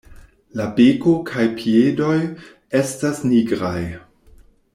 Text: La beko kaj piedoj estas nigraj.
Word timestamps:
La 0.59 0.63
beko 0.79 1.13
kaj 1.31 1.45
piedoj 1.59 2.17
estas 2.81 3.23
nigraj. 3.31 3.79